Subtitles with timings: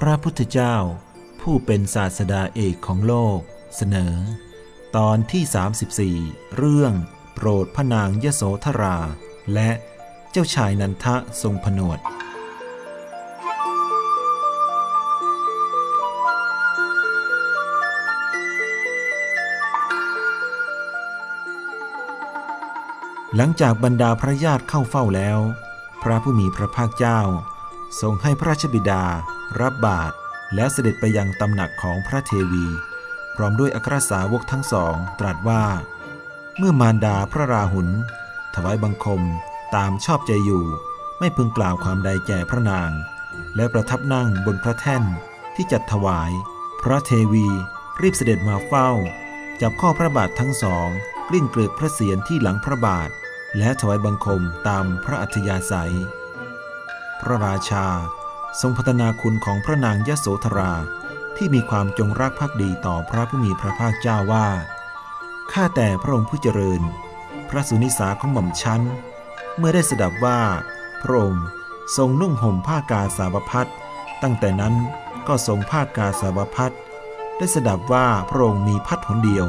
[0.00, 0.76] พระพุทธเจ้า
[1.40, 3.38] ผู้เป็นศาสดาเอกของโลก
[3.76, 4.14] เสนอ
[4.96, 6.92] ตอนที่ 34 เรื่อง
[7.34, 8.98] โปรดพระนางยโสธรา
[9.54, 9.70] และ
[10.30, 11.98] เจ้าชายนันทะทรงผนวด
[23.36, 25.38] หลังจากบรรดาพระญาติเข้าเฝ้าแล้ว
[26.02, 27.20] พระผู้มีพระภาคเจ้า
[28.00, 29.04] ทรงให้พระราชบิดา
[29.60, 30.14] รับบาตร
[30.54, 32.66] แล้วเสด็จไปยังตำหนักของพระเทวี
[33.36, 35.64] พร้อมด้วยอัครสาวกทั้งสองตรัสว่า
[36.58, 37.88] เมื่อมารดาพระราหุล
[38.54, 39.22] ถวายบังคม
[39.74, 40.64] ตามชอบใจอยู่
[41.18, 42.90] ไม่พึงกล่าวความใดแก่พระนาง
[43.56, 45.02] และประทับนั่งบนพระแท่น
[45.54, 46.30] ที่จัดถวาย
[46.82, 47.46] พระเทวี
[48.00, 48.90] รีบเสด็จมาเฝ้า
[49.60, 50.88] จับข้อพระบาททั้งสอง
[51.28, 53.10] กลิ้งเกลือกพระเศียรที่หลังพระบาท
[53.58, 55.94] และถวายบังคมตามพระอัธยาศัย
[57.20, 57.86] พระราชา
[58.60, 60.72] ทรงพัฒนาคุณของพระนางยโสธรา
[61.36, 64.48] ที่มีความจงรักภักดีต่อพระผู้มีพระภาคเจ้าว่า
[65.52, 66.82] ข้าแต่พระองค์ผู้เจริญ
[67.48, 68.82] พระสุนิสาของหม่อมชั้น
[69.56, 70.40] เมื่อได้สดับว่า
[71.02, 71.44] พระองค์
[71.96, 73.70] ทรงนุ่งห่มผ้ากาสาวพัด
[74.22, 74.74] ตั้งแต่นั้น
[75.28, 76.74] ก็ทรงผ้ากาสาวพัด
[77.38, 79.46] ได้สดับว่าพระองค์มีพัดหนเดียว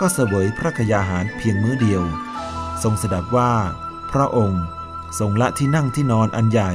[0.00, 2.02] ก็เสวยพระกยาหารเพียงมื้อเดียว
[2.82, 3.52] ทรงสดับว่า
[4.12, 4.64] พระองค์
[5.18, 6.72] ทรงละที่นั่งที่นอนอันใหญ่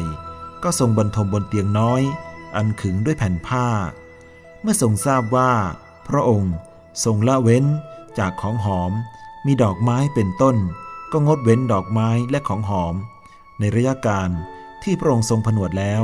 [0.64, 2.02] ก็ทรงบรรทมบนเตียงน้อย
[2.56, 3.68] อันขึงด้วยแผ่นผ้า
[4.62, 5.52] เมื่อทรงทราบว่า
[6.08, 6.54] พระองค์
[7.04, 7.66] ทรงละเว้น
[8.20, 8.92] จากของหอม
[9.46, 10.56] มีดอกไม้เป็นต้น
[11.12, 12.96] ก็งดเว้นดอกไม้และของหอม
[13.60, 14.30] ในระยะการ
[14.84, 16.04] ที่พระองค์ทรงผนวดแล้ว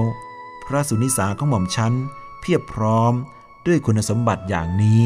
[0.66, 1.94] พระสุนิสาของหม่อมชั้น
[2.42, 3.14] เพียบพร้อม
[3.66, 5.04] ด้วยคุณสมบัติอย่างนี้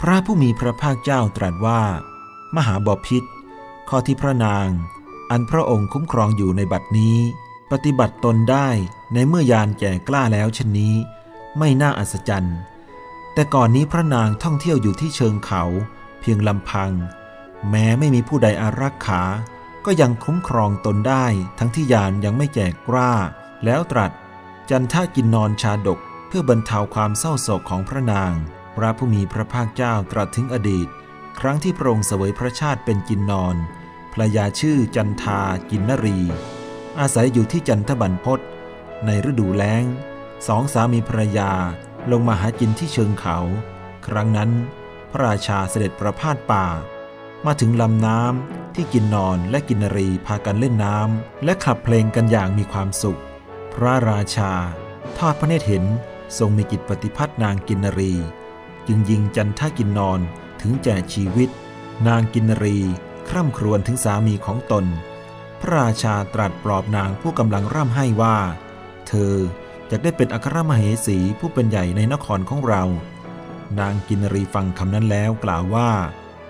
[0.00, 1.82] พระผู้มีพระภาคเจ้าตรัสว่า
[2.56, 3.22] มหาบพิษ
[3.88, 4.68] ข้อที่พระนาง
[5.30, 7.18] อันพระองค์คุ้มครองอยู่ในบัดนี้
[7.72, 8.68] ปฏิบัติตนได้
[9.14, 10.94] ในเมื่อยานแก่กล้าแล้วเช่นนี้
[11.58, 12.58] ไม่น่าอัศจรรย์
[13.34, 15.62] แต่ก่อนนี้พระนางท่องเที่ยวอยู่ที่เชิงเขา
[16.20, 16.92] เพียงลำพัง
[17.70, 19.22] แม้ไม่มีผู้ใดอารักขา
[19.84, 21.26] ก็ยังคุ้มครองตนได้
[21.58, 23.12] ทั้งที่ยานยังไม่แก่กล้า
[23.64, 24.10] แล้วตรัส
[24.70, 25.98] จันทากินนอนชาดก
[26.28, 28.32] เพื่อบรรเทาความเศร้าโศกของพระนาง
[28.76, 30.88] พระผู้มีพระภาคเจ้าตรัสถึงอดีต
[31.40, 33.56] ครั้งที่พระองค์เสวยพระชาติเป็นกินนอน
[34.12, 36.18] ภรรยาชื่อจันทากินนรี
[37.00, 38.40] อาศัยอยู่ที่จันทบันพศ
[39.06, 39.84] ในฤดูแล้ง
[40.46, 41.52] สองสามีภรรยา
[42.10, 43.38] ลงมาหากินที่เชิงเขา
[44.06, 44.50] ครั้งนั้น
[45.10, 46.66] พระราชาเสด็จประพาสป่า
[47.46, 53.20] มาถึงลำน้ำที่กินนอนและกินนรีพากันเล่นน้ำและขับเพลงกันอย่างมีความสุข
[53.74, 54.52] พระราชา
[55.18, 55.84] ทอดพระเนตรเห็น
[56.38, 58.12] ทรงมีกิจปฏิพัทนางกินนรี
[58.86, 60.20] จึงยิงจันทากินนอน
[60.60, 61.50] ถึงแก่ชีวิต
[62.08, 62.78] นางกินนรี
[63.28, 64.84] คร่ำครวญถึงสามีของตน
[65.64, 68.38] ระราชาตรัสปลอบนางผู้กำลังร่ำไห้ว่า
[69.08, 69.34] เธอ
[69.90, 72.84] จะได้เป็นอัครมเหสีผู้เป็นใหญ่ในนครของเรา
[73.80, 75.90] นางกินรีฟังคำนั้นแล้วกล่าวว่า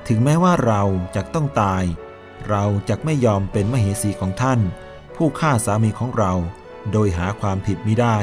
[0.08, 0.82] ถึงแม้ว่าเรา
[1.16, 1.84] จะต้องตาย
[2.48, 4.60] เราจะไม่ยอมเป็นมเหสีของท่าน
[5.16, 6.32] ผู้ฆ่าสามีของเรา
[6.92, 8.18] โดยหาความผิดไม่ได้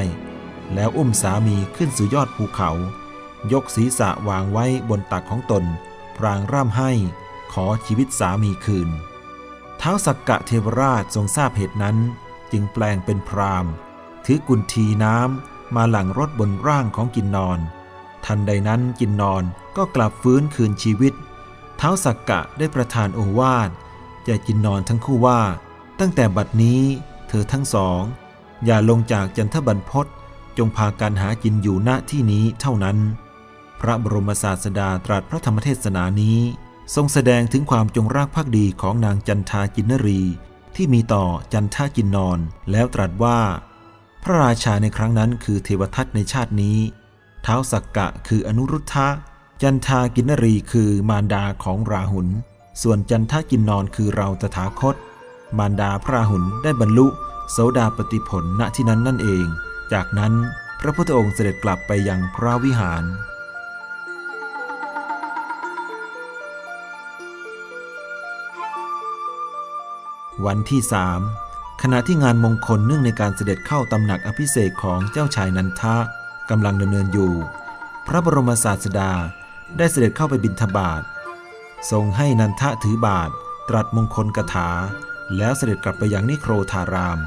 [0.74, 2.70] แล้วอุ้มสามีขึ้นสู่ยอดภูเขา
[3.52, 5.64] ยกศีรษะวางไว้บนตักของตน
[6.16, 6.90] พรางร่ำไห้
[7.52, 8.90] ขอชีวิตสามีคืน
[9.84, 11.96] ท้าสักกะเทวราชทรงทราบเหตุนั้น
[12.52, 13.66] จึงแปลงเป็นพราม
[14.24, 17.58] ถือกุนทีน้ำมาหลังรถบนร่างของกินนอน
[18.24, 19.42] ทันใดนั้นกินนอน
[19.76, 21.12] ก็กลับฟื้นคืนชีวิต
[21.76, 23.70] เท้าสักกะได้ประทานโอวาท
[24.24, 25.40] แก่กินนอนทั้งคู่ว่า
[26.00, 26.82] ตั้งแต่บัดนี้
[27.28, 28.00] เธอทั้งสอง
[28.64, 30.06] อย่าลงจากจันทบันพศ
[30.58, 32.98] จงพากันหากินอยู่ณที่นี้เท่านั้น
[33.80, 36.38] พระบรมศาสดาตรัสพระธรรมเทศนานี้
[36.94, 40.20] ทรงแสดงถึงความจงรักภักดีของนางจันทากินนรี
[40.76, 42.38] ที่มีต่อจันทากินนอน
[42.70, 43.40] แล้วตรัสว่า
[44.22, 46.78] พระราชาในครั้งนั้นคือเทวทัตในชาตินี้
[47.42, 49.08] เท้าสักกะคืออนุรุทธะ
[49.62, 52.28] จันทากินนรีคือมารดาของราหุล
[52.82, 54.96] ส่วนจันทากินนอนคือเราตถาคต
[55.58, 57.06] มารดาพระราหุลได้บรรลุ
[57.50, 59.46] โสดาปติผลณที่นั้นนั่นเอง
[59.92, 60.32] จากนั้น
[60.80, 63.04] พระพุทธองค์เสด็จกลับไปยังพระวิหาร
[70.46, 71.20] วันที่สาม
[71.82, 75.96] ขณะที่งานมงคลเนื่องในการเสด็จเข้าตำหนักอภิเษกของเจ้าชายนันทะ
[76.50, 77.32] กำลังดำเนินอยู่
[78.06, 79.12] พระบรมศาสดา
[79.76, 81.02] ได้เสด็จเข้าไปบิณฑบาต
[81.90, 83.30] ทรงให้นันทะถือบาท
[83.68, 84.70] ตรัสมงคลกถา
[85.36, 87.18] แล้วเสด็จกลับไปยังนิโครธาราม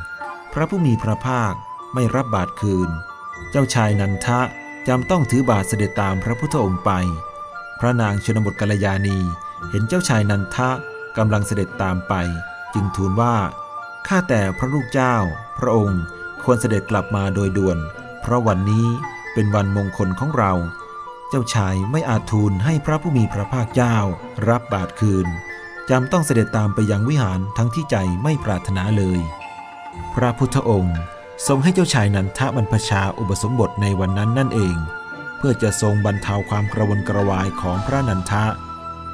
[0.53, 1.53] พระผู้มีพระภาค
[1.93, 2.89] ไม่รับบาทคืน
[3.51, 4.39] เจ้าชายนันทะ
[4.87, 6.91] จำต้องถือบาทเสด็จตามพระพุทธองค์ไป
[7.79, 9.17] พระนางชนบทกัลยาณี
[9.69, 10.69] เห็นเจ้าชายนันทะ
[11.17, 12.13] กำลังเสด็จตามไป
[12.75, 13.35] จึงทูลว่า
[14.07, 15.15] ข้าแต่พระลูกเจ้า
[15.57, 16.01] พระองค์
[16.43, 17.77] ควรเสด็จกลับมาโดยด่วน
[18.21, 18.87] เพราะวันนี้
[19.33, 20.53] เป็นวันมงคลของเรา
[21.29, 23.97] เจ้าชายไม่อาจทูลให้พระผู้มีพระภาคเจ้า
[24.49, 25.27] รับบาทคืน
[25.89, 29.19] จำต้องเสด็จตามไปยังวิหารทั้งที่ใจไม่ปรารถนาเลย
[30.15, 30.97] พระพุทธองค์
[31.47, 34.75] ทรงให้เจ้าชายนันทบรรพชาอุปสมบทในวันนั้นนั่นเอง
[35.37, 38.45] เพื่อจะทรงบรรเทาความกระวนกระวายของพระนันทะ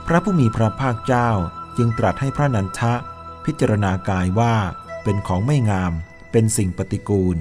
[0.08, 1.30] พระผู้มีพระภาคเจ้า
[1.78, 2.94] จึงตรัสให้พระนันทะ
[3.46, 4.54] พิจารณากายว่า
[5.04, 5.94] เป็นของไม่งาม
[6.32, 7.38] เป็นสิ่งปฏิกูล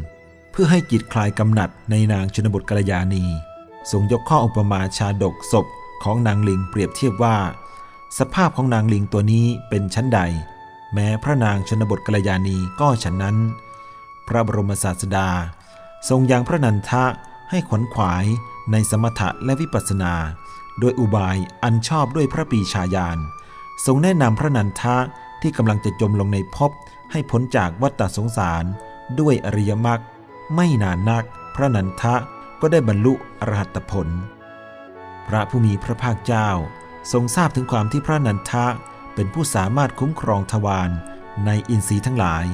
[0.50, 3.24] เพื่อให้จิตคลายกำหนัดในนางชนบทกัลยาณี
[3.90, 5.66] ทรงยกข้ออุปมาชาดกศพ
[6.02, 7.36] ของนางลิงเปรียบเทียบว่า
[8.18, 10.20] สภาพของนางลิงตัวนี้เป็นชั้นใด
[10.94, 13.36] แม้พระนางชนบทกัลยาณีก็ฉันนั้น
[14.28, 15.28] พระบรมศาสดา
[16.08, 17.04] ทรงยังพระนันทะ
[17.50, 18.24] ให้ขวนขวาย
[18.72, 20.14] ในสมถะและวิปัสสนา
[20.78, 23.18] โดยอุบายอันชอบด้วยพระปีชาญาณ
[23.86, 24.96] ทรงแนะนำพระนันทะ
[25.42, 26.70] ที่กำลังจะจมลงในภพ
[27.12, 28.64] ให้พ้นจากวัฏสงสาร
[29.20, 30.00] ด้วยอริยมรรค
[30.54, 32.14] ไม่นานนัก พระนันทะ
[32.60, 34.08] ก็ได้บรรลุอรหัตผล
[35.28, 36.48] พระผู้มีพระภาคเจ้า
[37.12, 38.66] ทรงทราบถึงความที่พระนันทะ
[39.14, 40.90] เป็นผู้สามารถคุ้มครองทวาร
[41.46, 42.44] ในอินทรีย์ทั้งหลาย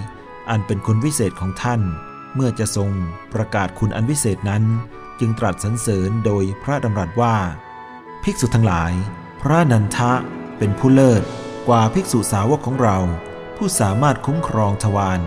[0.50, 1.80] อันเป็นคุณวิเศษของท่าน
[2.34, 2.90] เมื่อจะทรง
[3.34, 4.64] ประกาศคุณอันวิเศษนั้น
[5.20, 7.36] จึงตรัสสรรเสริญโดยพระดำรัสว่า
[8.22, 8.92] ภิกษุทั้งหลาย
[9.40, 10.12] พระนันทะ
[10.58, 11.22] เป็นผู้เลิศ
[11.68, 12.98] กว่าภิกษุสาวกของเรา
[13.56, 15.20] ผู้สามารถคุ้มครองทวาร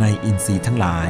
[0.00, 1.08] ในอินทรีย์ทั้งหลาย